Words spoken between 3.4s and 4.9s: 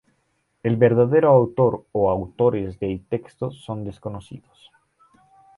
son desconocidos.